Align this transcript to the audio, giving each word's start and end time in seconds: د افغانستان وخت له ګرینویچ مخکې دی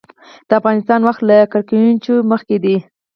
د 0.47 0.49
افغانستان 0.59 0.99
وخت 1.03 1.21
له 1.29 1.37
ګرینویچ 1.51 2.05
مخکې 2.31 2.57
دی 2.63 2.77